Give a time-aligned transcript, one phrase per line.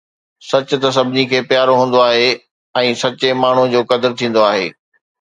[0.51, 2.27] سچ ته سڀني کي پيارو هوندو آهي
[2.85, 4.67] ۽ سچي ماڻهوءَ جو قدر ٿيندو آهي